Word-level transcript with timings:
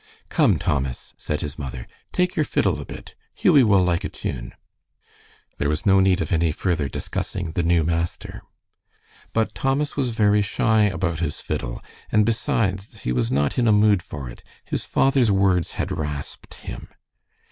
"Come, 0.29 0.57
Thomas," 0.57 1.13
said 1.15 1.41
his 1.41 1.59
mother, 1.59 1.85
"take 2.11 2.35
your 2.35 2.43
fiddle 2.43 2.81
a 2.81 2.85
bit. 2.85 3.13
Hughie 3.35 3.61
will 3.63 3.83
like 3.83 4.03
a 4.03 4.09
tune." 4.09 4.55
There 5.59 5.69
was 5.69 5.85
no 5.85 5.99
need 5.99 6.21
of 6.21 6.31
any 6.33 6.51
further 6.51 6.89
discussing 6.89 7.51
the 7.51 7.61
new 7.61 7.83
master. 7.83 8.41
But 9.31 9.53
Thomas 9.53 9.95
was 9.95 10.15
very 10.17 10.41
shy 10.41 10.85
about 10.85 11.19
his 11.19 11.39
fiddle, 11.39 11.83
and 12.11 12.25
besides 12.25 13.01
he 13.01 13.11
was 13.11 13.31
not 13.31 13.59
in 13.59 13.67
a 13.67 13.71
mood 13.71 14.01
for 14.01 14.27
it; 14.27 14.41
his 14.65 14.85
father's 14.85 15.29
words 15.29 15.73
had 15.73 15.91
rasped 15.91 16.55
him. 16.55 16.87